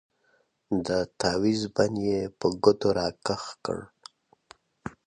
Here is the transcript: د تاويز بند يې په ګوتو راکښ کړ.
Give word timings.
د 0.87 0.89
تاويز 1.21 1.61
بند 1.75 1.95
يې 2.07 2.19
په 2.39 2.47
ګوتو 2.63 2.89
راکښ 2.97 3.43
کړ. 3.65 3.79